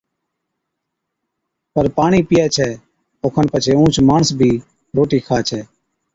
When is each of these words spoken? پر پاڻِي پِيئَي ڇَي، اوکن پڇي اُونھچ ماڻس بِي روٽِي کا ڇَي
پر 1.73 1.85
پاڻِي 1.95 2.21
پِيئَي 2.27 2.47
ڇَي، 2.55 2.69
اوکن 3.23 3.45
پڇي 3.51 3.73
اُونھچ 3.77 3.95
ماڻس 4.07 4.29
بِي 4.39 4.51
روٽِي 4.95 5.19
کا 5.27 5.37
ڇَي 5.47 5.61